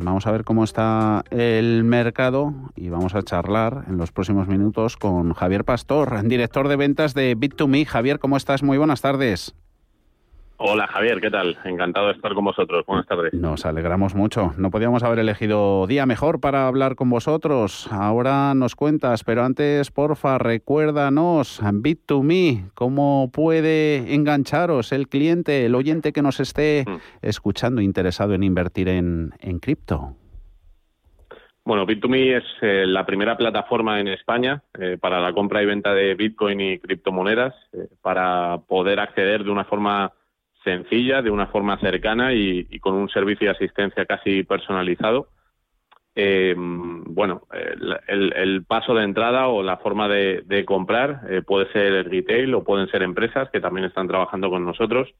[0.00, 4.96] Vamos a ver cómo está el mercado y vamos a charlar en los próximos minutos
[4.96, 7.84] con Javier Pastor, director de ventas de Bit2Me.
[7.86, 8.62] Javier, ¿cómo estás?
[8.62, 9.54] Muy buenas tardes.
[10.56, 11.58] Hola Javier, ¿qué tal?
[11.64, 12.86] Encantado de estar con vosotros.
[12.86, 13.34] Buenas tardes.
[13.34, 14.52] Nos alegramos mucho.
[14.56, 17.88] No podíamos haber elegido día mejor para hablar con vosotros.
[17.92, 26.12] Ahora nos cuentas, pero antes, porfa, recuérdanos, Bit2Me, cómo puede engancharos el cliente, el oyente
[26.12, 27.26] que nos esté mm.
[27.26, 30.14] escuchando interesado en invertir en, en cripto.
[31.64, 35.94] Bueno, Bit2Me es eh, la primera plataforma en España eh, para la compra y venta
[35.94, 40.12] de Bitcoin y criptomonedas, eh, para poder acceder de una forma
[40.64, 45.28] sencilla, de una forma cercana y, con un servicio de asistencia casi personalizado.
[46.16, 47.42] Eh, bueno,
[48.06, 52.88] el, paso de entrada o la forma de, comprar eh, puede ser retail o pueden
[52.88, 55.12] ser empresas que también están trabajando con nosotros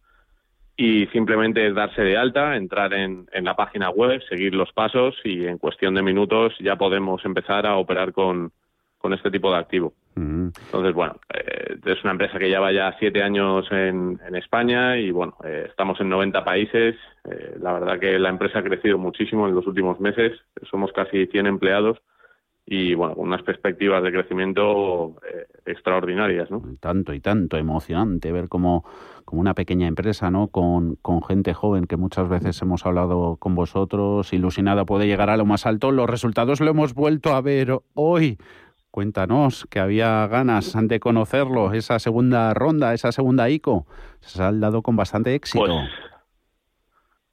[0.77, 5.47] y simplemente darse de alta, entrar en, en, la página web, seguir los pasos y
[5.47, 8.53] en cuestión de minutos ya podemos empezar a operar con,
[8.99, 9.95] con este tipo de activo.
[10.17, 15.37] Entonces, bueno, eh, es una empresa que lleva ya siete años en, España y, bueno,
[15.45, 16.97] eh, estamos en 90 países.
[17.25, 20.33] Eh, la verdad que la empresa ha crecido muchísimo en los últimos meses.
[20.71, 21.99] Somos casi 100 empleados
[22.67, 25.17] y, bueno, con unas perspectivas de crecimiento
[25.67, 26.63] extraordinarias, ¿no?
[26.81, 28.85] Tanto y tanto emocionante ver cómo
[29.25, 30.49] como una pequeña empresa, ¿no?
[30.49, 35.39] Con, con, gente joven que muchas veces hemos hablado con vosotros, ilusionada puede llegar a
[35.39, 35.93] lo más alto.
[35.93, 38.37] Los resultados lo hemos vuelto a ver hoy
[38.95, 43.89] Cuéntanos, que había ganas de conocerlo, esa segunda ronda, esa segunda ICO.
[44.21, 45.67] Se ha dado con bastante éxito.
[45.67, 45.91] Pues,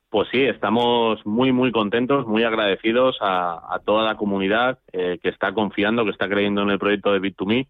[0.09, 5.53] pues, sí, estamos muy, muy contentos, muy agradecidos a, toda la comunidad eh, que está
[5.53, 7.67] confiando, que está creyendo en el proyecto de Bit2Me.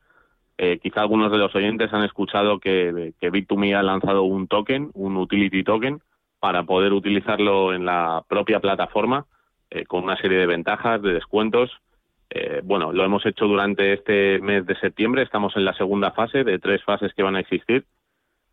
[0.57, 4.91] Eh, quizá algunos de los oyentes han escuchado que, que Bit2Me ha lanzado un token,
[4.93, 5.99] un utility token,
[6.39, 9.25] para poder utilizarlo en la propia plataforma
[9.69, 11.71] eh, con una serie de ventajas, de descuentos
[12.33, 16.45] eh, bueno, lo hemos hecho durante este mes de septiembre, estamos en la segunda fase
[16.45, 17.85] de tres fases que van a existir.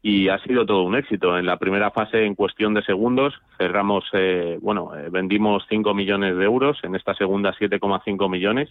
[0.01, 1.39] Y ha sido todo un éxito.
[1.39, 6.37] En la primera fase, en cuestión de segundos, cerramos, eh, bueno, eh, vendimos 5 millones
[6.37, 8.69] de euros, en esta segunda 7,5 millones.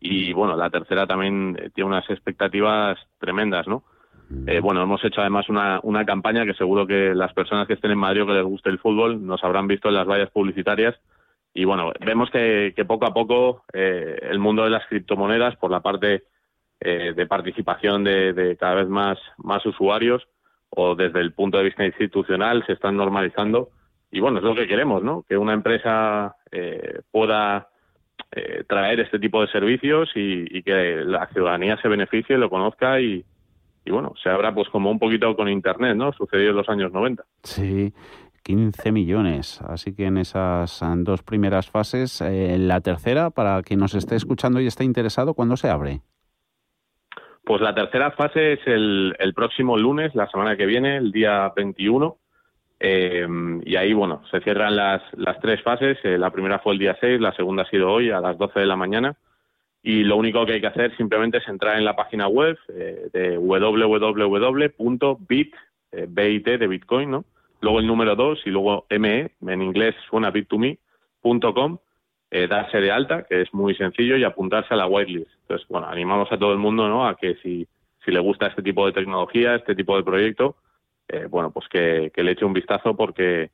[0.00, 3.84] Y bueno, la tercera también tiene unas expectativas tremendas, ¿no?
[4.62, 7.98] bueno, hemos hecho además una, una campaña que seguro que las personas que estén en
[7.98, 10.94] Madrid o que les guste el fútbol nos habrán visto en las vallas publicitarias
[11.52, 15.80] y bueno, vemos que, poco a poco eh, el mundo de las criptomonedas, por la
[15.80, 16.24] parte
[16.80, 20.26] eh, de participación de, cada vez más, más usuarios
[20.70, 23.70] o desde el punto de vista institucional, se están normalizando.
[24.12, 25.24] Y bueno, es lo que queremos, ¿no?
[25.28, 27.68] Que una empresa eh, pueda
[28.68, 33.24] traer este tipo de servicios y, que la ciudadanía se beneficie, lo conozca y,
[33.84, 36.12] y bueno, se abra pues como un poquito con Internet, ¿no?
[36.12, 37.24] Sucedió en los años 90.
[37.42, 37.92] Sí,
[38.42, 39.60] 15 millones.
[39.62, 44.60] Así que en esas dos primeras fases, eh, la tercera, para quien nos esté escuchando
[44.60, 46.00] y esté interesado, ¿cuándo se abre?
[47.44, 52.16] Pues la tercera fase es el, próximo lunes, la semana que viene, el día 21.
[52.82, 53.26] Eh,
[53.64, 55.98] y ahí, bueno, se cierran las, las tres fases.
[56.04, 58.60] Eh, la primera fue el día 6, la segunda ha sido hoy a las 12
[58.60, 59.16] de la mañana.
[59.82, 63.38] Y lo único que hay que hacer simplemente es entrar en la página web de
[63.38, 64.74] www.bit,
[66.08, 67.24] bit de Bitcoin, ¿no?
[67.60, 71.78] Luego el número 2 y luego ME, en inglés suena bit2me.com,
[72.30, 75.30] eh, darse de alta, que es muy sencillo, y apuntarse a la whitelist.
[75.42, 77.06] Entonces, bueno, animamos a todo el mundo ¿no?
[77.06, 77.66] a que si,
[78.04, 80.56] si le gusta este tipo de tecnología, este tipo de proyecto,
[81.08, 83.50] eh, bueno, pues que, le eche un vistazo porque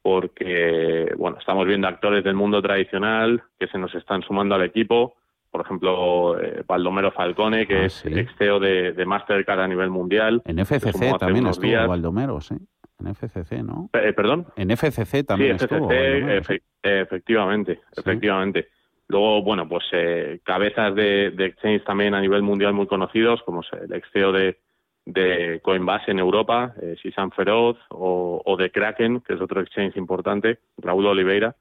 [0.00, 5.14] porque bueno estamos viendo actores del mundo tradicional que se nos están sumando al equipo.
[5.50, 10.42] Por ejemplo eh, Baldomero Falcone que ah, es ex CEO de, Mastercard a nivel mundial.
[10.44, 12.54] En FCC también estuvo Baldomero sí
[13.00, 13.90] en FCC, ¿no?
[13.92, 14.46] Eh, ¿Perdón?
[14.56, 18.68] En FCC también sí, FCC, efectivamente, efectivamente.
[19.08, 23.92] Luego, bueno, pues eh, cabezas de, exchange también a nivel mundial muy conocidos, como el
[23.92, 24.58] ex CEO de,
[25.04, 30.58] de Coinbase en Europa, eh, Sisan Feroz, o, de Kraken, que es otro exchange importante,
[30.78, 31.54] Raúl Oliveira,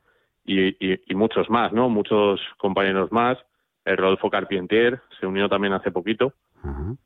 [0.45, 1.89] y, y, muchos más, ¿no?
[1.89, 3.37] Muchos compañeros más.
[3.85, 6.33] El Rodolfo Carpentier se unió también hace poquito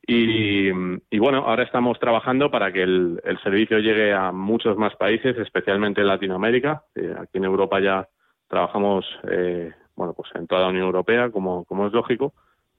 [0.06, 6.02] y, bueno, ahora estamos trabajando para que el, servicio llegue a muchos más países, especialmente
[6.02, 6.84] en Latinoamérica.
[6.96, 8.08] Eh, aquí en Europa ya
[8.48, 12.34] trabajamos eh, bueno, pues en toda la Unión Europea, como, como es lógico,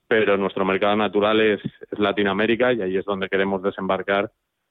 [0.07, 1.61] pero nuestro mercado natural es,
[1.91, 4.31] Latinoamérica y ahí es donde queremos desembarcar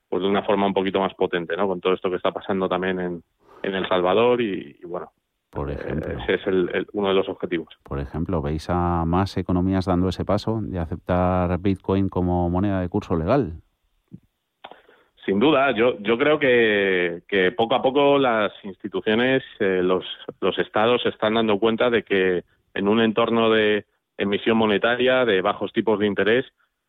[0.10, 1.68] pues de una forma un poquito más potente, ¿no?
[1.68, 3.24] Con todo esto que está pasando también en,
[3.62, 5.12] en El Salvador y, bueno,
[5.50, 7.70] por ejemplo, ese es el, uno de los objetivos.
[7.84, 12.90] Por ejemplo, ¿veis a más economías dando ese paso de aceptar Bitcoin como moneda de
[12.90, 13.54] curso legal?
[15.26, 20.06] Sin duda, yo, yo creo que, que poco a poco las instituciones, eh, los,
[20.40, 22.44] los estados se están dando cuenta de que
[22.74, 23.86] en un entorno de
[24.18, 26.46] emisión monetaria, de bajos tipos de interés,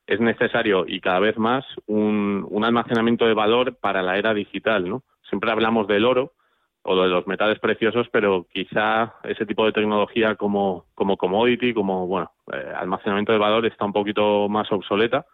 [0.06, 4.88] es necesario y cada vez más un, un almacenamiento de valor para la era digital.
[4.88, 5.02] ¿no?
[5.28, 6.32] Siempre hablamos del oro
[6.90, 12.06] o de los metales preciosos, pero quizá ese tipo de tecnología como, como commodity, como
[12.06, 15.26] bueno, eh, almacenamiento de valor está un poquito más obsoleta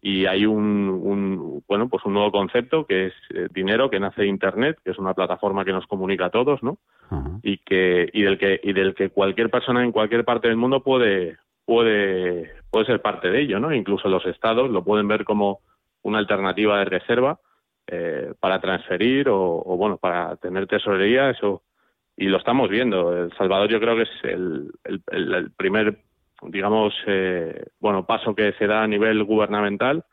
[0.00, 4.28] y hay un, bueno pues un nuevo concepto que es eh, dinero que nace de
[4.28, 6.78] internet que es una plataforma que nos comunica a todos no
[7.42, 10.82] y que y del que y del que cualquier persona en cualquier parte del mundo
[10.82, 15.60] puede puede puede ser parte de ello no incluso los estados lo pueden ver como
[16.02, 17.38] una alternativa de reserva
[17.86, 21.62] eh, para transferir o, bueno para tener tesorería eso
[22.16, 25.98] y lo estamos viendo el Salvador yo creo que es el, el primer
[26.48, 30.04] digamos, eh, bueno, paso que se da a nivel gubernamental.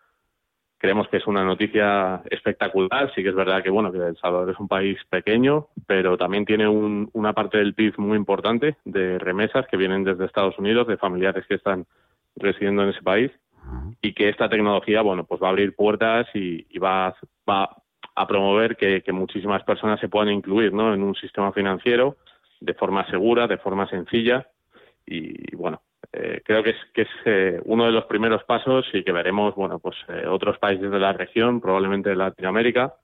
[0.78, 3.12] Creemos que es una noticia espectacular.
[3.14, 6.46] Sí que es verdad que, bueno, que El Salvador es un país pequeño, pero también
[6.46, 10.98] tiene una parte del PIB muy importante de remesas que vienen desde Estados Unidos, de
[10.98, 11.86] familiares que están
[12.36, 13.32] residiendo en ese país
[14.02, 17.14] y que esta tecnología, bueno, pues va a abrir puertas y, va,
[17.50, 17.76] va
[18.16, 20.94] a promover que, que, muchísimas personas se puedan incluir, ¿no?
[20.94, 22.18] En un sistema financiero
[22.60, 24.48] de forma segura, de forma sencilla
[25.10, 25.82] y, bueno,
[26.14, 29.56] eh, creo que es, que es eh, uno de los primeros pasos y que veremos,
[29.56, 32.96] bueno, pues eh, otros países de la región, probablemente de Latinoamérica,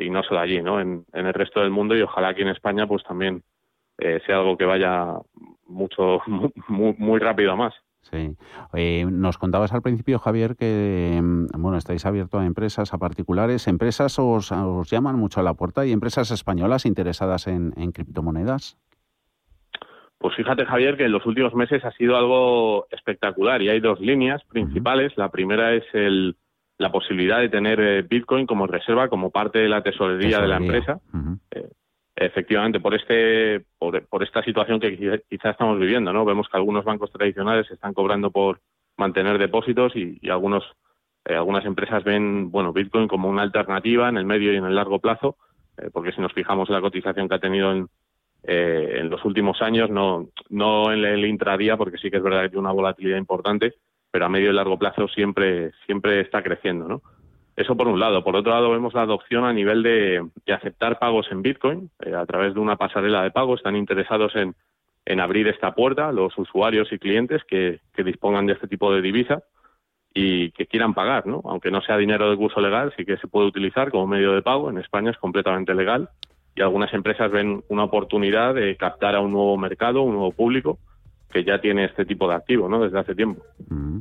[0.00, 0.80] y no solo allí, ¿no?
[0.80, 3.44] En, el resto del mundo y ojalá aquí en España, pues también
[3.96, 5.14] sea algo que vaya
[5.68, 6.20] mucho,
[6.66, 7.74] muy, muy rápido a más.
[8.00, 8.36] Sí.
[9.10, 13.66] nos contabas al principio, Javier, que mm, bueno, estáis abiertos a empresas, a particulares.
[13.68, 18.78] ¿Empresas os, os llaman mucho a la puerta y empresas españolas interesadas en criptomonedas?
[20.18, 24.00] Pues fíjate, Javier, que en los últimos meses ha sido algo espectacular y hay dos
[24.00, 25.12] líneas principales.
[25.16, 26.34] La primera es el,
[26.76, 30.56] la posibilidad de tener eh, Bitcoin como reserva, como parte de la tesorería, de la
[30.56, 30.98] empresa.
[31.47, 31.47] Eh,
[32.20, 36.24] efectivamente, por este, por, esta situación que quizá estamos viviendo, ¿no?
[36.24, 38.60] Vemos que algunos bancos tradicionales están cobrando por
[38.96, 40.64] mantener depósitos y, algunos,
[41.24, 44.74] eh, algunas empresas ven, bueno, Bitcoin como una alternativa en el medio y en el
[44.74, 45.36] largo plazo,
[45.92, 47.88] porque si nos fijamos en la cotización que ha tenido en,
[48.44, 52.42] eh, en los últimos años, no, no en el intradía, porque sí que es verdad
[52.42, 53.74] que tiene una volatilidad importante,
[54.10, 57.02] pero a medio y largo plazo siempre, siempre está creciendo, ¿no?
[57.58, 58.22] Eso por un lado.
[58.22, 60.24] Por otro lado, vemos la adopción a nivel de,
[60.54, 63.56] aceptar pagos en Bitcoin eh, a través de una pasarela de pago.
[63.56, 64.54] Están interesados en,
[65.04, 69.02] en abrir esta puerta los usuarios y clientes que, que, dispongan de este tipo de
[69.02, 69.42] divisa
[70.14, 71.42] y que quieran pagar, ¿no?
[71.46, 74.42] Aunque no sea dinero de curso legal, sí que se puede utilizar como medio de
[74.42, 74.70] pago.
[74.70, 76.10] En España es completamente legal
[76.54, 80.78] y algunas empresas ven una oportunidad de captar a un nuevo mercado, un nuevo público
[81.28, 82.78] que ya tiene este tipo de activo ¿no?
[82.78, 83.42] desde hace tiempo.
[83.68, 83.98] Mm.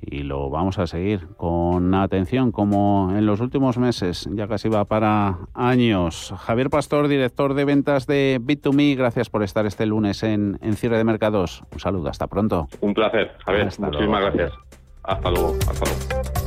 [0.00, 4.84] Y lo vamos a seguir con atención, como en los últimos meses, ya casi va
[4.86, 6.34] para años.
[6.38, 11.04] Javier Pastor, director de ventas de Bit2Me, gracias por estar este lunes en, Cierre de
[11.04, 11.62] Mercados.
[11.72, 12.68] Un saludo, hasta pronto.
[12.80, 13.68] Un placer, Javier.
[13.78, 14.52] Muchísimas gracias.
[15.02, 15.54] Hasta luego.
[15.68, 16.39] Hasta luego.